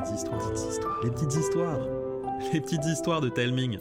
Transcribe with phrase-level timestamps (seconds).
[0.00, 1.80] petites histoires, les petites histoires, les petites histoires,
[2.52, 3.78] les petites histoires de Telming.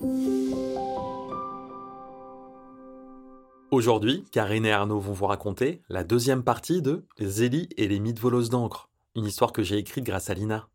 [3.72, 8.20] Aujourd'hui, Karine et Arnaud vont vous raconter la deuxième partie de Zélie et les mythes
[8.20, 10.68] voleuses d'encre, une histoire que j'ai écrite grâce à Lina.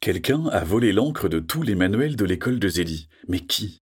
[0.00, 3.08] Quelqu'un a volé l'encre de tous les manuels de l'école de Zélie.
[3.28, 3.82] Mais qui?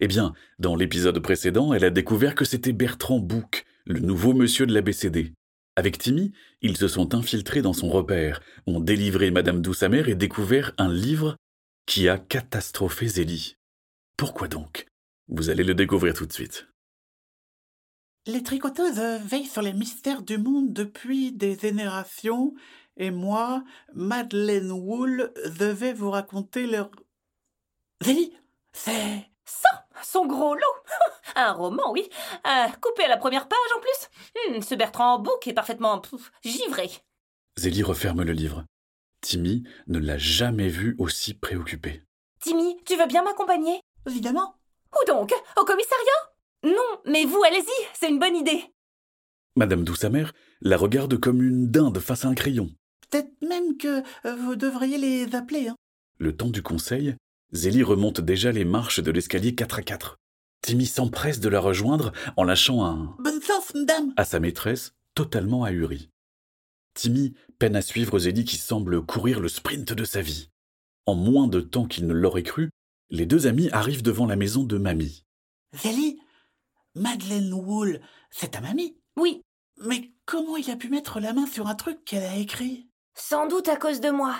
[0.00, 4.66] Eh bien, dans l'épisode précédent, elle a découvert que c'était Bertrand Bouc, le nouveau monsieur
[4.66, 5.34] de l'ABCD.
[5.80, 10.74] Avec Timmy, ils se sont infiltrés dans son repère, ont délivré Madame Douce-Amère et découvert
[10.76, 11.36] un livre
[11.86, 13.56] qui a catastrophé Zélie.
[14.18, 14.84] Pourquoi donc?
[15.28, 16.68] Vous allez le découvrir tout de suite.
[18.26, 22.52] Les tricoteuses veillent sur les mystères du monde depuis des générations,
[22.98, 26.90] et moi, Madeleine Wool, je vais vous raconter leur...
[28.02, 28.34] Zélie,
[28.74, 29.29] c'est...
[29.50, 30.76] Ça, son gros lot
[31.34, 32.08] Un roman, oui.
[32.46, 34.56] Euh, coupé à la première page en plus.
[34.56, 36.88] Hmm, ce Bertrand Bouc est parfaitement pff, givré.
[37.56, 38.64] Zélie referme le livre.
[39.20, 42.02] Timmy ne l'a jamais vu aussi préoccupé.
[42.40, 43.80] Timmy, tu veux bien m'accompagner?
[44.06, 44.54] Évidemment.
[44.92, 45.32] Où donc?
[45.56, 46.30] Au commissariat?
[46.62, 48.64] Non, mais vous, allez-y, c'est une bonne idée.
[49.56, 52.70] Madame Douce-Amère la regarde comme une dinde face à un crayon.
[53.10, 55.68] Peut-être même que euh, vous devriez les appeler.
[55.68, 55.76] Hein.
[56.18, 57.16] Le temps du conseil,
[57.52, 60.18] Zélie remonte déjà les marches de l'escalier 4 à 4.
[60.62, 64.12] Timmy s'empresse de la rejoindre en lâchant un Bonne chance, madame.
[64.16, 66.10] à sa maîtresse, totalement ahurie.
[66.94, 70.50] Timmy peine à suivre Zélie qui semble courir le sprint de sa vie.
[71.06, 72.70] En moins de temps qu'il ne l'aurait cru,
[73.10, 75.24] les deux amis arrivent devant la maison de Mamie.
[75.74, 76.20] Zélie,
[76.94, 78.00] Madeleine Wool,
[78.30, 78.96] c'est ta mamie.
[79.16, 79.42] Oui,
[79.82, 82.88] Mais comment il a pu mettre la main sur un truc qu'elle a écrit?
[83.14, 84.36] Sans doute à cause de moi.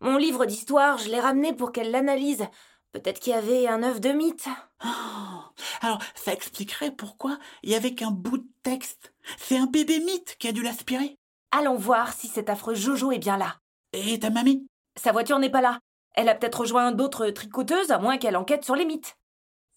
[0.00, 2.46] Mon livre d'histoire, je l'ai ramené pour qu'elle l'analyse.
[2.92, 4.48] Peut-être qu'il y avait un œuf de mythe.
[4.84, 5.40] Oh,
[5.82, 9.12] Alors, ça expliquerait pourquoi il y avait qu'un bout de texte.
[9.38, 11.16] C'est un bébé mythe qui a dû l'aspirer.
[11.50, 13.56] Allons voir si cet affreux Jojo est bien là.
[13.92, 14.66] Et ta mamie?
[14.96, 15.80] Sa voiture n'est pas là.
[16.14, 19.16] Elle a peut-être rejoint d'autres tricoteuses, à moins qu'elle enquête sur les mythes.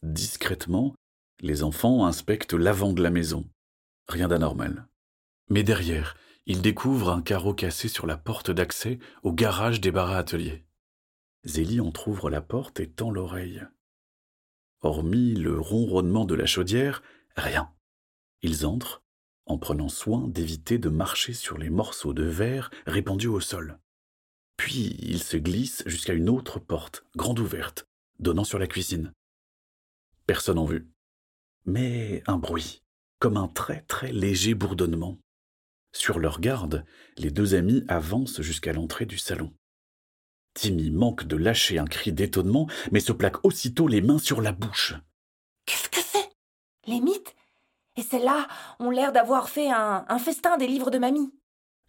[0.03, 0.95] Discrètement,
[1.39, 3.45] les enfants inspectent l'avant de la maison.
[4.07, 4.87] Rien d'anormal.
[5.49, 6.15] Mais derrière,
[6.45, 10.65] ils découvrent un carreau cassé sur la porte d'accès au garage des barras ateliers.
[11.43, 13.63] Zélie entr'ouvre la porte et tend l'oreille.
[14.81, 17.03] Hormis le ronronnement de la chaudière,
[17.35, 17.71] rien.
[18.41, 19.03] Ils entrent,
[19.45, 23.79] en prenant soin d'éviter de marcher sur les morceaux de verre répandus au sol.
[24.57, 27.87] Puis ils se glissent jusqu'à une autre porte, grande ouverte,
[28.19, 29.13] donnant sur la cuisine.
[30.25, 30.89] Personne en vue.
[31.65, 32.81] Mais un bruit,
[33.19, 35.19] comme un très très léger bourdonnement.
[35.93, 36.85] Sur leur garde,
[37.17, 39.53] les deux amis avancent jusqu'à l'entrée du salon.
[40.53, 44.51] Timmy manque de lâcher un cri d'étonnement, mais se plaque aussitôt les mains sur la
[44.51, 44.95] bouche.
[45.65, 46.29] Qu'est-ce que c'est?
[46.87, 47.35] Les mythes?
[47.97, 48.47] Et celles-là
[48.79, 51.31] ont l'air d'avoir fait un, un festin des livres de mamie.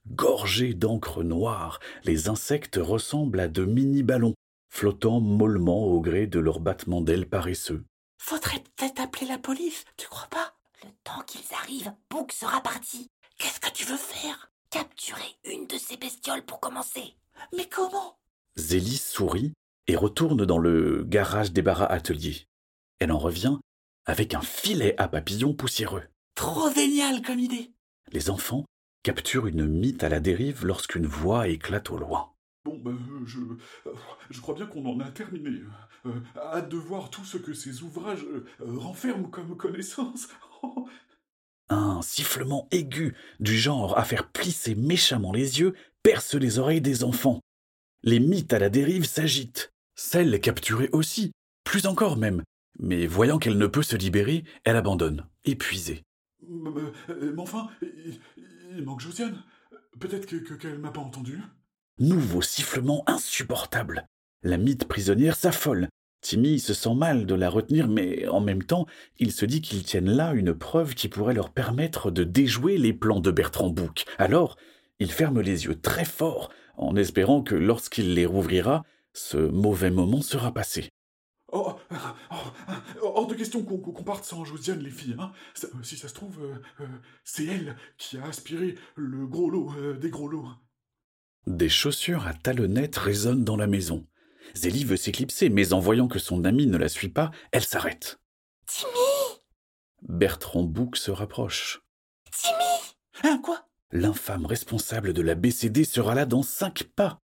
[0.09, 4.35] Gorgés d'encre noire, les insectes ressemblent à de mini-ballons,
[4.69, 7.85] flottant mollement au gré de leurs battements d'ailes paresseux.
[8.19, 10.55] Faudrait peut-être appeler la police, tu crois pas?
[10.83, 13.09] Le temps qu'ils arrivent, Book sera parti.
[13.75, 17.17] Tu veux faire Capturer une de ces bestioles pour commencer.
[17.57, 18.19] Mais comment?
[18.57, 19.53] Zélie sourit
[19.87, 22.47] et retourne dans le garage des barras ateliers.
[22.99, 23.59] Elle en revient
[24.07, 26.05] avec un filet à papillons poussiéreux.
[26.35, 27.73] Trop génial comme idée
[28.13, 28.65] Les enfants
[29.03, 32.33] capturent une mythe à la dérive lorsqu'une voix éclate au loin.
[32.65, 33.95] Bon, ben, euh, je, euh,
[34.31, 35.61] je crois bien qu'on en a terminé.
[36.07, 40.29] Euh, hâte de voir tout ce que ces ouvrages euh, renferment comme connaissances.
[41.69, 47.05] Un sifflement aigu, du genre à faire plisser méchamment les yeux, perce les oreilles des
[47.05, 47.41] enfants.
[48.03, 49.71] Les mythes à la dérive s'agitent.
[49.95, 51.33] Celle capturée aussi,
[51.65, 52.43] plus encore même.
[52.79, 56.03] Mais voyant qu'elle ne peut se libérer, elle abandonne, épuisée.
[56.49, 56.71] mais,
[57.09, 59.43] mais enfin, il, manque Josiane.
[60.01, 61.39] Peut-être que- qu'elle m'a pas entendu.
[61.99, 64.07] Nouveau sifflement insupportable.
[64.43, 65.89] La mythe prisonnière s'affole.
[66.23, 68.87] Timmy se sent mal de la retenir, mais en même temps,
[69.19, 72.93] il se dit qu'ils tiennent là une preuve qui pourrait leur permettre de déjouer les
[72.93, 74.05] plans de Bertrand Bouc.
[74.19, 74.57] Alors,
[75.01, 80.23] il ferme les yeux très fort, en espérant que lorsqu'il les rouvrira, ce mauvais moment
[80.23, 80.91] sera passé.
[81.55, 81.97] Oh, oh,
[82.31, 85.17] oh, hors de question qu'on parte sans Josiane, les filles.
[85.19, 85.33] Hein.
[85.55, 86.87] Ça- si ça se trouve, euh, euh,
[87.25, 90.49] c'est elle qui a aspiré le gros lot euh, des gros lots.
[91.47, 94.07] Des chaussures à talonnettes résonnent dans la maison.
[94.55, 98.19] Zélie veut s'éclipser, mais en voyant que son amie ne la suit pas, elle s'arrête.
[98.67, 99.41] Timmy
[100.03, 101.83] Bertrand Bouc se rapproche.
[102.31, 102.93] Timmy
[103.25, 103.69] Hein, quoi?
[103.93, 107.21] L'infâme responsable de la BCD sera là dans cinq pas.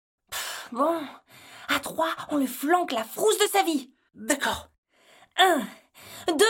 [0.70, 1.00] Bon,
[1.68, 3.90] à trois, on le flanque la frousse de sa vie.
[4.14, 4.70] D'accord.
[5.38, 5.62] Un,
[6.26, 6.44] deux,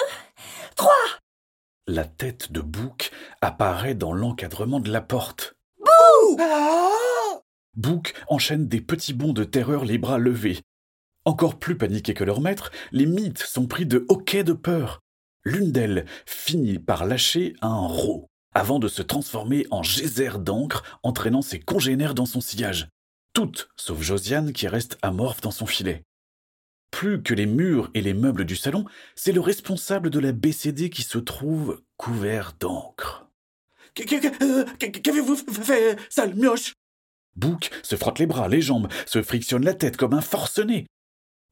[0.77, 0.91] trois
[1.87, 3.11] La tête de Bouc
[3.41, 5.55] apparaît dans l'encadrement de la porte.
[6.41, 7.28] Ah
[7.79, 10.59] Book enchaîne des petits bonds de terreur les bras levés.
[11.25, 14.99] Encore plus paniqués que leur maître, les mythes sont pris de hoquets de peur.
[15.45, 21.41] L'une d'elles finit par lâcher un rot, avant de se transformer en geyser d'encre, entraînant
[21.41, 22.89] ses congénères dans son sillage.
[23.33, 26.03] Toutes, sauf Josiane qui reste amorphe dans son filet.
[26.91, 30.91] Plus que les murs et les meubles du salon, c'est le responsable de la BCD
[30.91, 33.29] qui se trouve couvert d'encre.
[34.01, 36.75] Euh, qu'avez-vous fait, sale mioche?
[37.39, 40.87] Book se frotte les bras, les jambes, se frictionne la tête comme un forcené.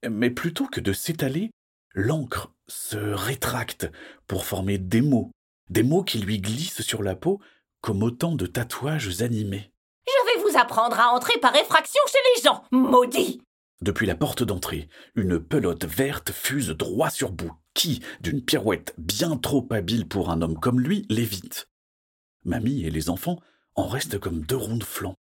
[0.08, 1.50] Mais plutôt que de s'étaler,
[1.94, 3.90] l'encre se rétracte
[4.26, 5.30] pour former des mots,
[5.70, 7.40] des mots qui lui glissent sur la peau
[7.80, 9.70] comme autant de tatouages animés.
[10.06, 13.40] Je vais vous apprendre à entrer par effraction chez les gens, maudit
[13.80, 19.36] Depuis la porte d'entrée, une pelote verte fuse droit sur Book, qui, d'une pirouette bien
[19.36, 21.68] trop habile pour un homme comme lui, l'évite.
[22.44, 23.40] Mamie et les enfants
[23.76, 25.16] en restent comme deux ronds de flancs.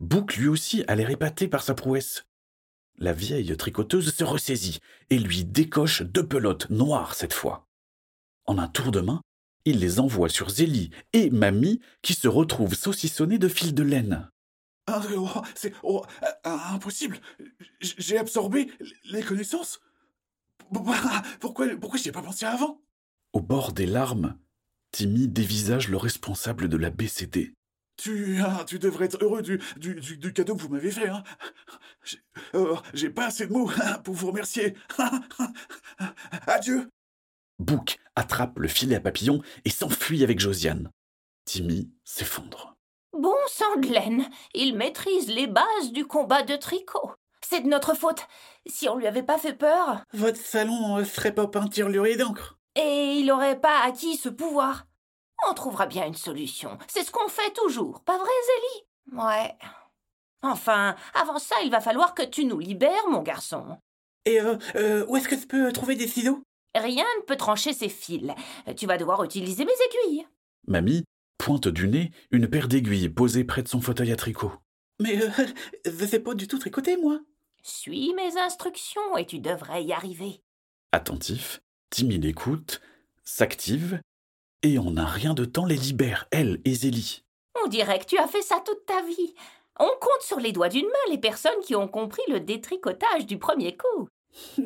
[0.00, 2.26] Bouc lui aussi a l'air épaté par sa prouesse.
[2.98, 7.66] La vieille tricoteuse se ressaisit et lui décoche deux pelotes noires cette fois.
[8.46, 9.20] En un tour de main,
[9.64, 14.30] il les envoie sur Zélie et Mamie qui se retrouvent saucissonnés de fils de laine.
[14.86, 16.04] Ah, oh, c'est oh,
[16.44, 17.18] impossible.
[17.80, 18.70] J'ai absorbé
[19.10, 19.80] les connaissances.
[21.40, 22.80] Pourquoi, pourquoi j'y ai pas pensé avant?
[23.32, 24.38] Au bord des larmes,
[24.92, 27.55] Timmy dévisage le responsable de la BCD.
[27.96, 31.08] Tu, ah, tu devrais être heureux du, du, du, cadeau que vous m'avez fait.
[31.08, 31.22] Hein.
[32.92, 34.74] J'ai pas assez de mots hein, pour vous remercier.
[36.46, 36.90] Adieu.
[37.58, 40.90] Book attrape le filet à papillon et s'enfuit avec Josiane.
[41.46, 42.76] Timmy s'effondre.
[43.12, 47.12] Bon sang de laine, il maîtrise les bases du combat de tricot.
[47.40, 48.26] C'est de notre faute.
[48.66, 50.02] Si on lui avait pas fait peur.
[50.12, 52.58] Votre salon serait pas peinturluré d'encre.
[52.74, 54.86] Et il n'aurait pas acquis ce pouvoir.
[55.48, 56.78] On trouvera bien une solution.
[56.88, 59.20] C'est ce qu'on fait toujours, pas vrai, Zélie?
[59.20, 59.54] Ouais.
[60.42, 63.78] Enfin, avant ça, il va falloir que tu nous libères, mon garçon.
[64.24, 66.42] Et euh, euh, où est-ce que je peux trouver des ciseaux
[66.74, 68.32] Rien ne peut trancher ces fils.
[68.76, 70.26] Tu vas devoir utiliser mes aiguilles.
[70.66, 71.04] Mamie
[71.38, 74.52] pointe du nez une paire d'aiguilles posées près de son fauteuil à tricot.
[75.00, 75.30] Mais euh,
[75.84, 77.20] je sais pas du tout tricoter, moi.
[77.62, 80.40] Suis mes instructions et tu devrais y arriver.
[80.92, 81.60] Attentif,
[81.90, 82.80] Timmy l'écoute,
[83.22, 84.00] s'active,
[84.62, 87.22] et en un rien de temps les libère, elle et Zélie.
[87.64, 89.34] On dirait que tu as fait ça toute ta vie.
[89.78, 93.38] On compte sur les doigts d'une main les personnes qui ont compris le détricotage du
[93.38, 94.08] premier coup.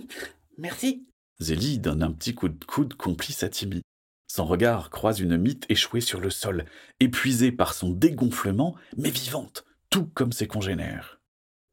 [0.58, 1.06] Merci.
[1.40, 3.82] Zélie donne un petit coup de coude complice à Timmy.
[4.26, 6.64] Son regard croise une mythe échouée sur le sol,
[7.00, 11.20] épuisée par son dégonflement, mais vivante, tout comme ses congénères.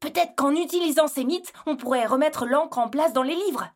[0.00, 3.68] Peut-être qu'en utilisant ces mythes, on pourrait remettre l'encre en place dans les livres.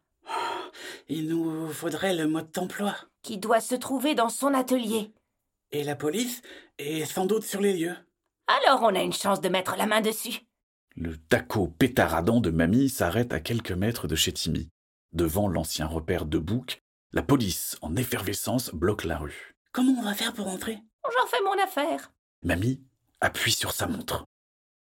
[1.09, 2.97] Il nous faudrait le mode d'emploi.
[3.23, 5.13] Qui doit se trouver dans son atelier.
[5.71, 6.43] Et la police
[6.79, 7.97] est sans doute sur les lieux.
[8.49, 10.41] Alors on a une chance de mettre la main dessus.
[10.97, 14.69] Le taco pétaradant de mamie s'arrête à quelques mètres de chez Timmy.
[15.13, 16.83] Devant l'ancien repère de Bouc,
[17.13, 19.55] la police, en effervescence, bloque la rue.
[19.73, 22.13] Comment on va faire pour entrer J'en fais mon affaire.
[22.43, 22.83] Mamie
[23.21, 24.25] appuie sur sa montre.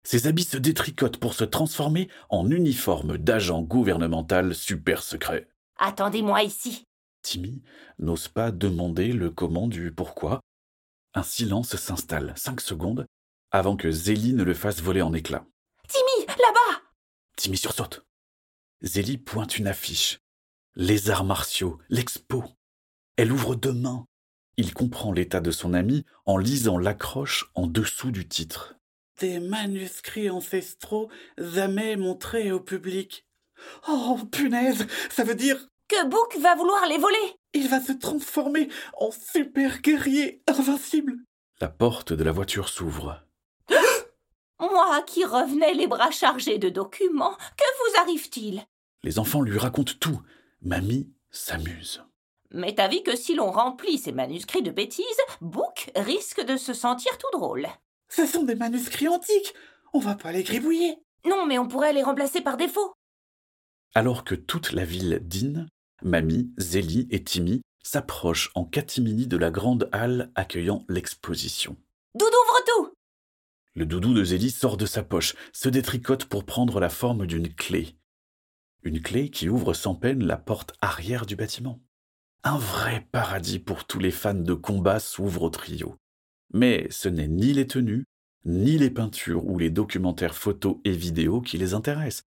[0.05, 5.49] Ses habits se détricotent pour se transformer en uniforme d'agent gouvernemental super secret.
[5.79, 6.85] Attendez-moi ici.
[7.23, 7.63] Timmy
[7.99, 10.41] n'ose pas demander le comment du pourquoi.
[11.15, 13.07] Un silence s'installe, cinq secondes,
[13.51, 15.47] avant que Zélie ne le fasse voler en éclats.
[15.89, 16.83] Timmy, là-bas
[17.37, 18.05] Timmy sursaute.
[18.83, 20.21] Zélie pointe une affiche.
[20.75, 22.45] Les arts martiaux, l'expo.
[23.17, 24.07] Elle ouvre deux mains.
[24.57, 28.77] Il comprend l'état de son ami en lisant l'accroche en dessous du titre.
[29.21, 33.27] Des manuscrits ancestraux jamais montrés au public.
[33.89, 37.37] Oh, punaise, ça veut dire que Book va vouloir les voler.
[37.55, 38.69] Il va se transformer
[38.99, 41.17] en super guerrier invincible.
[41.61, 43.23] La porte de la voiture s'ouvre.
[44.61, 48.65] Moi qui revenais les bras chargés de documents, que vous arrive-t-il?
[49.03, 50.21] Les enfants lui racontent tout.
[50.63, 52.03] Mamie s'amuse.
[52.51, 55.05] Mais t'as vu que si l'on remplit ces manuscrits de bêtises,
[55.41, 57.67] Book risque de se sentir tout drôle.
[58.09, 59.55] Ce sont des manuscrits antiques.
[59.93, 60.99] On va pas les gribouiller.
[61.27, 62.93] Non, mais on pourrait les remplacer par défaut.
[63.95, 65.69] Alors que toute la ville dîne,
[66.03, 71.77] Mamie, Zélie et Timmy s'approchent en catimini de la grande halle accueillant l'exposition.
[72.15, 72.95] Doudou, ouvre tout
[73.75, 77.53] Le doudou de Zélie sort de sa poche, se détricote pour prendre la forme d'une
[77.53, 77.97] clé.
[78.83, 81.81] Une clé qui ouvre sans peine la porte arrière du bâtiment.
[82.45, 85.97] Un vrai paradis pour tous les fans de combat s'ouvre au trio.
[86.53, 88.05] Mais ce n'est ni les tenues,
[88.45, 92.25] ni les peintures ou les documentaires photos et vidéos qui les intéressent,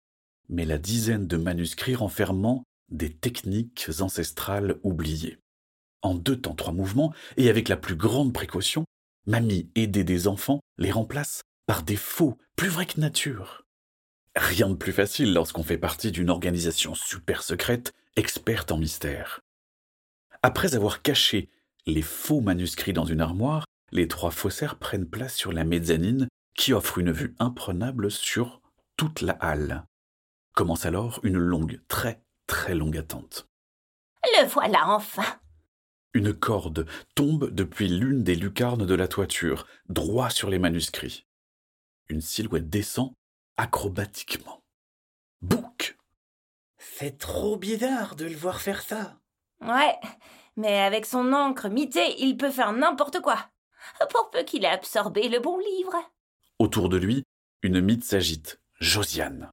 [0.49, 5.39] mais la dizaine de manuscrits renfermant des techniques ancestrales oubliées.
[6.03, 8.85] En deux temps trois mouvements, et avec la plus grande précaution,
[9.27, 13.65] Mamie, aidée des enfants, les remplace par des faux plus vrai que nature.
[14.37, 19.41] Rien de plus facile lorsqu'on fait partie d'une organisation super secrète, experte en mystère.
[20.43, 21.51] Après avoir caché
[21.87, 26.73] les faux manuscrits dans une armoire, les trois faussaires prennent place sur la mezzanine qui
[26.73, 28.61] offre une vue imprenable sur
[28.97, 29.85] toute la halle.
[30.55, 33.47] Commence alors une longue, très très longue attente.
[34.25, 35.39] Le voilà enfin.
[36.15, 41.27] Une corde tombe depuis l'une des lucarnes de la toiture, droit sur les manuscrits.
[42.09, 43.13] Une silhouette descend
[43.57, 44.63] acrobatiquement.
[45.43, 45.97] Bouc
[46.79, 49.19] C'est trop bizarre de le voir faire ça.
[49.61, 49.97] Ouais,
[50.57, 53.51] mais avec son encre mitée, il peut faire n'importe quoi.
[54.11, 55.97] Pour peu qu'il ait absorbé le bon livre.
[56.59, 57.23] Autour de lui,
[57.63, 59.51] une mythe s'agite, Josiane.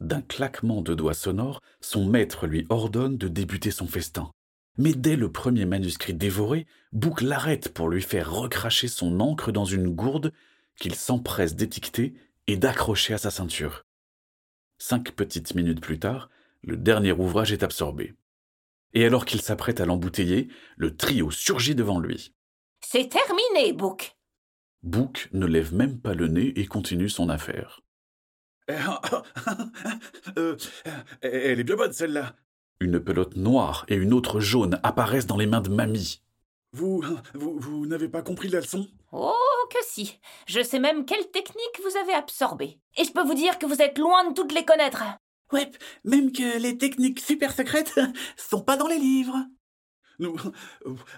[0.00, 4.30] D'un claquement de doigts sonores, son maître lui ordonne de débuter son festin.
[4.78, 9.64] Mais dès le premier manuscrit dévoré, Bouc l'arrête pour lui faire recracher son encre dans
[9.64, 10.32] une gourde
[10.78, 12.14] qu'il s'empresse d'étiqueter
[12.46, 13.84] et d'accrocher à sa ceinture.
[14.78, 16.28] Cinq petites minutes plus tard,
[16.62, 18.14] le dernier ouvrage est absorbé.
[18.92, 22.34] Et alors qu'il s'apprête à l'embouteiller, le trio surgit devant lui.
[22.80, 24.16] C'est terminé, Bouc.
[24.82, 27.80] Bouc ne lève même pas le nez et continue son affaire.
[30.36, 30.56] Euh,
[31.22, 32.34] elle est bien bonne celle-là.
[32.80, 36.20] Une pelote noire et une autre jaune apparaissent dans les mains de Mamie.
[36.72, 38.86] Vous, vous, vous n'avez pas compris la leçon?
[39.12, 39.32] Oh,
[39.70, 40.18] que si.
[40.46, 42.78] Je sais même quelle technique vous avez absorbée.
[42.98, 45.02] Et je peux vous dire que vous êtes loin de toutes les connaître.
[45.52, 45.70] Ouais,
[46.04, 47.94] même que les techniques super secrètes
[48.36, 49.46] sont pas dans les livres.
[50.18, 50.36] Nous,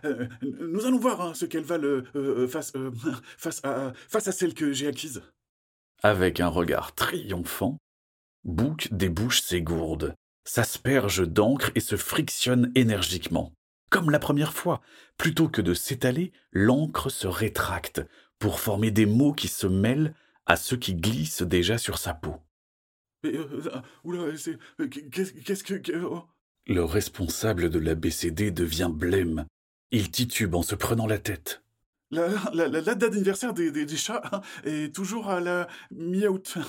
[0.05, 2.91] euh, nous allons voir hein, ce qu'elles valent euh, face, euh,
[3.39, 5.23] face, à, face à celles que j'ai acquises.
[6.03, 7.79] Avec un regard triomphant,
[8.45, 10.15] Bouc débouche ses gourdes,
[10.45, 13.53] s'asperge d'encre et se frictionne énergiquement.
[13.91, 14.81] Comme la première fois,
[15.17, 18.03] plutôt que de s'étaler, l'encre se rétracte
[18.39, 20.15] pour former des mots qui se mêlent
[20.47, 22.37] à ceux qui glissent déjà sur sa peau.
[24.37, 24.59] C'est.
[25.11, 26.05] Qu'est-ce que.
[26.05, 26.25] oh.
[26.67, 29.47] Le responsable de l'ABCD devient blême.
[29.91, 31.63] Il titube en se prenant la tête.
[32.11, 35.69] La, la, la, la date d'anniversaire des, des, des chats hein, est toujours à la
[35.91, 36.59] mi-août.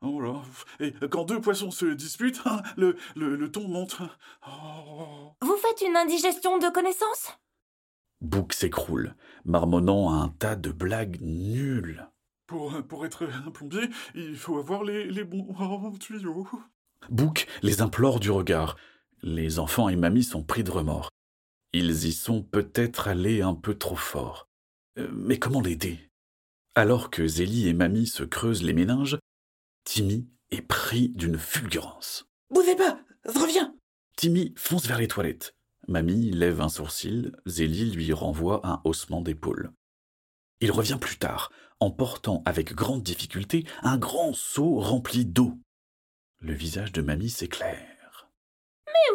[0.00, 0.40] Oh là.
[0.78, 3.98] Et quand deux poissons se disputent, hein, le, le, le ton monte.
[4.48, 5.34] Oh.
[5.42, 7.38] Vous faites une indigestion de connaissances?
[8.22, 9.14] Bouc s'écroule,
[9.44, 12.08] marmonnant un tas de blagues nulles.
[12.46, 16.48] Pour, pour être un plombier, il faut avoir les, les bons oh, tuyaux.
[17.10, 18.76] Bouc les implore du regard.
[19.22, 21.10] Les enfants et mamie sont pris de remords.
[21.72, 24.48] Ils y sont peut-être allés un peu trop fort.
[24.98, 25.98] Euh, mais comment l'aider?
[26.74, 29.18] Alors que Zélie et mamie se creusent les méninges,
[29.84, 32.26] Timmy est pris d'une fulgurance.
[32.50, 33.74] Bougez pas reviens
[34.16, 35.54] Timmy fonce vers les toilettes.
[35.88, 39.72] Mamie lève un sourcil, Zélie lui renvoie un haussement d'épaule.
[40.60, 41.50] Il revient plus tard,
[41.80, 45.58] en portant avec grande difficulté un grand seau rempli d'eau.
[46.38, 47.99] Le visage de mamie s'éclaire.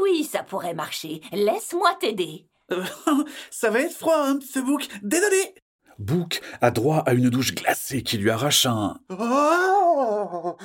[0.05, 1.21] Oui, ça pourrait marcher.
[1.31, 2.47] Laisse-moi t'aider.
[3.51, 5.55] Ça va être froid, hein, ce bouc Désolé
[5.97, 8.99] Bouc a droit à une douche glacée qui lui arrache un...
[9.09, 10.57] Oh.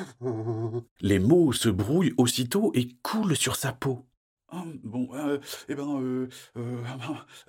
[1.00, 4.06] Les mots se brouillent aussitôt et coulent sur sa peau.
[4.50, 6.28] Ah, Bon, euh, eh ben, euh,
[6.59, 6.82] euh,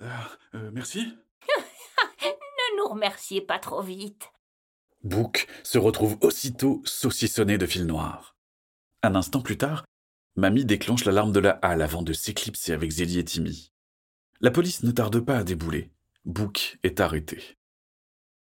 [0.00, 0.06] euh,
[0.54, 1.06] euh, merci.
[2.22, 4.30] Ne nous remerciez pas trop vite.
[5.02, 8.34] Bouc se retrouve aussitôt saucissonné de fil noir.
[9.02, 9.84] Un instant plus tard,
[10.34, 13.70] Mamie déclenche l'alarme de la halle avant de s'éclipser avec Zélie et Timmy.
[14.40, 15.90] La police ne tarde pas à débouler.
[16.24, 17.58] Bouc est arrêté.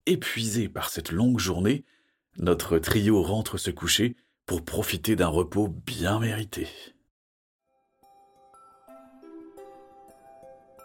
[0.05, 1.83] Épuisé par cette longue journée,
[2.37, 4.15] notre trio rentre se coucher
[4.45, 6.67] pour profiter d'un repos bien mérité.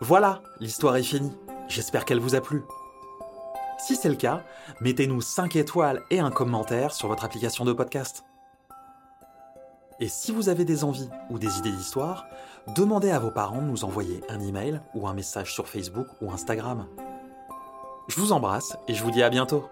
[0.00, 1.32] Voilà, l'histoire est finie.
[1.68, 2.62] J'espère qu'elle vous a plu.
[3.78, 4.44] Si c'est le cas,
[4.80, 8.24] mettez-nous 5 étoiles et un commentaire sur votre application de podcast.
[10.00, 12.26] Et si vous avez des envies ou des idées d'histoire,
[12.76, 16.30] demandez à vos parents de nous envoyer un email ou un message sur Facebook ou
[16.30, 16.86] Instagram.
[18.06, 19.64] Je vous embrasse et je vous dis à bientôt.